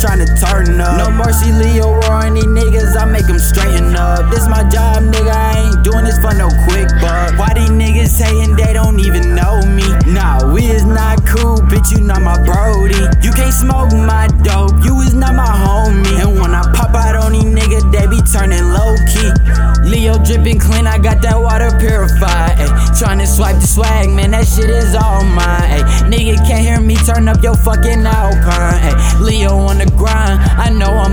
tryna 0.00 0.26
turn 0.40 0.80
up. 0.80 0.96
No 0.96 1.10
mercy, 1.12 1.52
Leo 1.52 2.00
roaring 2.00 2.34
these 2.34 2.48
niggas, 2.48 2.96
I 2.96 3.04
make 3.04 3.26
them 3.26 3.38
straighten 3.38 3.94
up. 3.94 4.30
This 4.30 4.48
my 4.48 4.64
job, 4.68 5.04
nigga, 5.04 5.30
I 5.30 5.68
ain't 5.68 5.84
doing 5.84 6.04
this 6.04 6.18
for 6.18 6.32
no 6.34 6.48
quick 6.64 6.88
buck. 7.00 7.36
Why 7.38 7.52
these 7.54 7.68
niggas 7.70 8.16
hating, 8.16 8.56
they 8.56 8.72
don't 8.72 8.98
even 9.00 9.34
know 9.34 9.60
me. 9.68 9.84
Nah, 10.10 10.52
we 10.52 10.64
is 10.64 10.84
not 10.84 11.20
cool, 11.26 11.60
bitch, 11.68 11.92
you 11.92 12.00
not 12.00 12.22
my 12.22 12.40
brody. 12.44 12.96
You 13.20 13.30
can't 13.32 13.52
smoke 13.52 13.92
my 13.92 14.28
dope, 14.42 14.82
you 14.82 15.00
is 15.00 15.14
not 15.14 15.34
my 15.34 15.44
homie. 15.46 16.24
And 16.24 16.40
when 16.40 16.54
I 16.54 16.62
pop 16.72 16.94
out 16.94 17.16
on 17.16 17.32
these 17.32 17.44
niggas, 17.44 17.92
they 17.92 18.06
be 18.08 18.24
turning 18.24 18.64
low 18.72 18.96
key. 19.12 19.30
Leo 19.84 20.16
dripping 20.24 20.58
clean, 20.60 20.86
I 20.86 20.98
got 20.98 21.20
that 21.22 21.38
water 21.38 21.70
purified. 21.78 22.56
Ay. 22.56 22.68
Tryna 22.96 23.26
swipe 23.26 23.56
the 23.60 23.66
swag, 23.66 24.08
man, 24.10 24.30
that 24.32 24.46
shit 24.46 24.70
is 24.70 24.94
all 24.94 25.24
mine. 25.24 25.76
Ay. 25.76 25.82
Nigga 26.08 26.36
can't 26.46 26.64
hear 26.64 26.80
me, 26.80 26.96
turn 26.96 27.28
up 27.28 27.42
your 27.42 27.56
fucking 27.56 28.06
alpine. 28.06 28.80
Ay. 28.80 29.20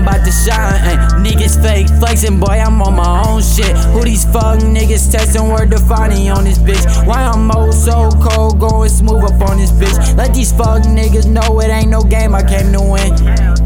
About 0.08 0.24
to 0.24 0.32
shine. 0.32 0.80
Ay. 0.88 0.96
Niggas 1.20 1.60
fake 1.60 1.88
flexing, 2.00 2.40
boy, 2.40 2.56
I'm 2.58 2.80
on 2.80 2.96
my 2.96 3.28
own 3.28 3.42
shit. 3.42 3.76
Who 3.92 4.04
these 4.04 4.24
fuck 4.24 4.60
niggas 4.60 5.12
testing 5.12 5.48
word 5.48 5.70
defining 5.70 6.30
on 6.30 6.44
this 6.44 6.58
bitch? 6.58 6.84
Why 7.06 7.24
I'm 7.24 7.50
oh 7.50 7.70
so 7.70 8.10
cold, 8.22 8.58
going 8.58 8.88
smooth 8.88 9.24
up 9.24 9.40
on 9.48 9.58
this 9.58 9.70
bitch? 9.72 10.16
Let 10.16 10.34
these 10.34 10.52
fuck 10.52 10.82
niggas 10.82 11.26
know 11.26 11.60
it 11.60 11.68
ain't 11.68 11.90
no 11.90 12.02
game 12.02 12.34
I 12.34 12.42
came 12.42 12.72
to 12.72 12.80
win. 12.80 13.12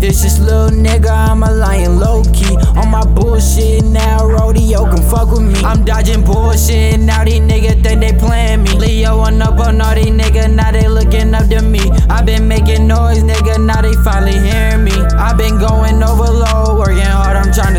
This 0.01 0.25
is 0.25 0.41
little 0.41 0.71
nigga, 0.71 1.11
I'm 1.11 1.43
a 1.43 1.53
lion 1.53 1.99
low 1.99 2.23
key. 2.33 2.57
On 2.81 2.91
my 2.91 3.05
bullshit 3.05 3.85
now, 3.85 4.27
rodeo 4.27 4.85
can 4.85 5.03
fuck 5.11 5.31
with 5.31 5.43
me. 5.43 5.55
I'm 5.63 5.85
dodging 5.85 6.25
bullshit, 6.25 6.99
now 7.01 7.25
these 7.25 7.41
niggas 7.41 7.83
think 7.83 8.01
they 8.01 8.13
playing 8.13 8.65
me. 8.65 8.73
Leo 8.73 9.19
on 9.19 9.41
up 9.41 9.61
on 9.61 9.81
all 9.81 9.95
these 9.95 10.07
niggas, 10.07 10.53
now 10.55 10.73
they 10.73 10.89
looking 10.89 11.35
up 11.35 11.49
to 11.49 11.63
me. 11.63 11.81
i 12.11 12.23
been 12.23 12.49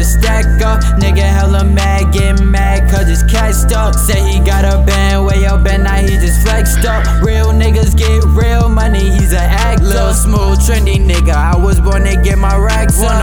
to 0.03 0.09
stack 0.09 0.45
up. 0.61 0.81
Nigga 0.99 1.23
hella 1.23 1.63
mad, 1.63 2.13
getting 2.13 2.49
mad, 2.49 2.89
cause 2.91 3.09
it's 3.09 3.23
cashed 3.31 3.71
up. 3.71 3.95
Say 3.95 4.19
he 4.29 4.39
got 4.39 4.65
a 4.65 4.83
band, 4.85 5.25
way 5.25 5.45
up, 5.45 5.65
and 5.65 5.83
now 5.83 5.95
he 5.95 6.07
just 6.07 6.41
flexed 6.45 6.85
up. 6.85 7.03
Real 7.23 7.47
niggas 7.47 7.95
get 7.95 8.23
real 8.35 8.69
money, 8.69 9.11
he's 9.11 9.33
a 9.33 9.39
act. 9.39 9.81
Little 9.81 10.13
smooth, 10.13 10.59
trendy 10.59 10.97
nigga, 10.97 11.33
I 11.33 11.55
was 11.55 11.79
born 11.79 12.03
to 12.03 12.15
get 12.21 12.37
my 12.37 12.55
racks 12.57 13.01
up. 13.01 13.22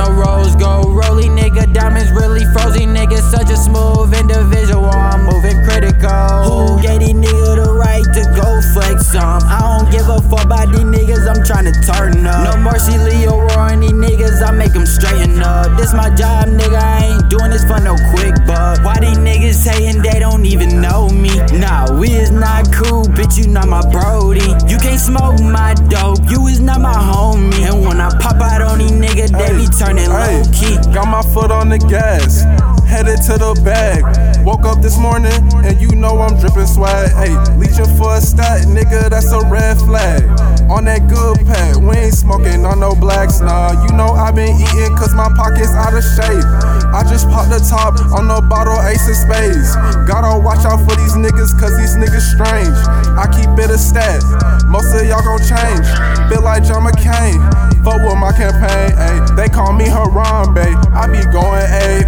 Some? 9.13 9.43
I 9.45 9.59
don't 9.61 9.91
give 9.91 10.09
a 10.09 10.23
fuck 10.31 10.45
about 10.45 10.71
these 10.71 10.87
niggas, 10.87 11.27
I'm 11.27 11.43
tryna 11.43 11.75
turn 11.83 12.27
up. 12.27 12.55
No 12.55 12.63
mercy, 12.63 12.97
Leo 12.99 13.39
roaring 13.39 13.81
these 13.81 13.93
niggas, 13.93 14.43
I 14.47 14.53
make 14.53 14.73
them 14.73 14.87
straighten 14.87 15.43
up. 15.43 15.77
This 15.77 15.93
my 15.93 16.11
job, 16.15 16.49
nigga, 16.49 16.79
I 16.79 17.05
ain't 17.07 17.29
doing 17.29 17.51
this 17.51 17.65
for 17.65 17.81
no 17.81 17.97
quick 18.15 18.35
buck. 18.47 18.83
Why 18.85 18.99
these 19.01 19.19
niggas 19.19 19.67
hating, 19.67 20.03
they 20.03 20.19
don't 20.21 20.47
even 20.47 20.81
know 20.81 21.09
me. 21.09 21.35
Nah, 21.59 21.93
we 21.99 22.11
is 22.11 22.31
not 22.31 22.73
cool, 22.73 23.05
bitch, 23.05 23.39
you 23.39 23.49
not 23.49 23.69
my 23.69 23.83
brody. 23.91 24.47
You 24.71 24.79
can't 24.79 25.01
smoke 25.01 25.41
my 25.41 25.75
dope, 25.89 26.23
you 26.31 26.47
is 26.47 26.61
not 26.61 26.81
my 26.81 26.95
homie. 26.95 27.67
And 27.67 27.85
when 27.87 28.01
I 28.01 28.11
pop 28.21 28.41
out 28.41 28.63
on 28.63 28.79
these 28.79 28.93
niggas, 28.93 29.33
they 29.35 29.51
be 29.59 29.67
turning 29.75 30.09
low 30.09 30.43
key. 30.55 30.77
Got 30.95 31.09
my 31.09 31.23
foot 31.35 31.51
on 31.51 31.69
the 31.69 31.79
gas, 31.79 32.45
headed 32.91 33.23
to 33.23 33.39
the 33.39 33.55
bag. 33.63 34.03
Woke 34.43 34.67
up 34.67 34.83
this 34.83 34.99
morning 34.99 35.39
and 35.63 35.79
you 35.81 35.95
know 35.95 36.19
I'm 36.19 36.35
dripping 36.43 36.67
swag. 36.67 37.15
Hey, 37.15 37.31
leeching 37.55 37.87
for 37.95 38.19
a 38.19 38.21
stat, 38.21 38.67
nigga, 38.67 39.09
that's 39.09 39.31
a 39.31 39.41
red 39.47 39.79
flag. 39.79 40.27
On 40.67 40.85
that 40.91 41.07
good 41.07 41.39
pack, 41.47 41.79
we 41.79 41.95
ain't 41.97 42.15
smoking 42.15 42.67
on 42.67 42.81
no 42.83 42.95
blacks, 42.99 43.39
nah. 43.39 43.79
You 43.87 43.95
know 43.95 44.11
I 44.11 44.35
been 44.35 44.59
eating 44.59 44.91
cause 44.99 45.15
my 45.15 45.31
pockets 45.39 45.71
out 45.71 45.95
of 45.95 46.03
shape. 46.03 46.43
I 46.91 47.07
just 47.07 47.31
popped 47.31 47.55
the 47.55 47.63
top 47.63 47.95
on 48.11 48.27
the 48.27 48.43
bottle 48.51 48.75
Ace 48.83 49.07
of 49.07 49.15
Spades. 49.15 49.71
Gotta 50.11 50.35
watch 50.43 50.67
out 50.67 50.83
for 50.83 50.99
these 50.99 51.15
niggas 51.15 51.55
cause 51.63 51.79
these 51.79 51.95
niggas 51.95 52.27
strange. 52.35 52.75
I 53.15 53.31
keep 53.31 53.55
it 53.55 53.71
a 53.71 53.79
stat, 53.79 54.19
most 54.67 54.91
of 54.99 55.07
y'all 55.07 55.23
gon' 55.23 55.39
change. 55.47 55.87
Feel 56.27 56.43
like 56.43 56.67
John 56.67 56.83
McCain, 56.83 57.39
fuck 57.87 58.03
with 58.03 58.19
my 58.19 58.35
campaign, 58.35 58.99
ayy. 58.99 59.37
They 59.39 59.49
call 59.49 59.73
me 59.73 59.87
Harambe, 59.87 60.75
I 60.91 61.07
be 61.07 61.23
going 61.31 61.67
A, 61.71 62.03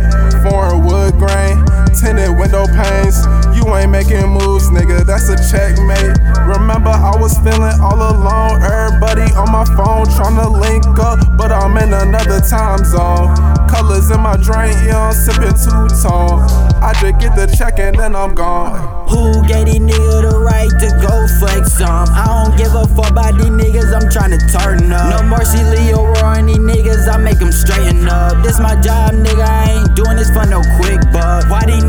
feeling 7.43 7.75
all 7.83 7.99
alone, 7.99 8.63
everybody 8.63 9.27
on 9.35 9.51
my 9.51 9.67
phone 9.75 10.07
tryna 10.15 10.47
link 10.47 10.87
up, 10.99 11.19
but 11.37 11.51
I'm 11.51 11.77
in 11.77 11.93
another 11.93 12.41
time 12.41 12.85
zone. 12.85 13.35
Colors 13.69 14.11
in 14.11 14.21
my 14.21 14.37
drink, 14.37 14.79
yeah, 14.87 15.11
I'm 15.11 15.13
sipping 15.13 15.55
two 15.59 15.91
tone. 16.03 16.47
I 16.79 16.95
just 17.01 17.19
get 17.19 17.35
the 17.35 17.47
check 17.57 17.79
and 17.79 17.99
then 17.99 18.15
I'm 18.15 18.35
gone. 18.35 18.79
Who 19.09 19.47
gave 19.47 19.67
these 19.67 19.83
niggas 19.83 20.23
the 20.23 20.39
right 20.39 20.71
to 20.71 20.89
go 21.03 21.27
flex 21.39 21.75
some? 21.75 22.09
I 22.15 22.27
don't 22.31 22.57
give 22.57 22.75
a 22.75 22.87
fuck 22.95 23.11
about 23.11 23.35
these 23.35 23.51
niggas, 23.51 23.91
I'm 23.91 24.07
tryna 24.09 24.39
turn 24.55 24.93
up. 24.93 25.11
No 25.11 25.27
mercy, 25.27 25.59
Leo 25.65 26.07
roaring 26.07 26.47
these 26.47 26.59
niggas, 26.59 27.11
I 27.13 27.19
make 27.19 27.39
them 27.39 27.53
straighten 27.53 28.09
up. 28.09 28.43
This 28.43 28.61
my 28.61 28.81
job, 28.81 29.15
nigga, 29.15 29.43
I 29.43 29.83
ain't 29.83 29.97
doing 29.97 30.17
this 30.17 30.31
for 30.31 30.47
no 30.47 30.63
quick 30.79 31.01
buck. 31.13 31.51
Why 31.51 31.67
these 31.67 31.83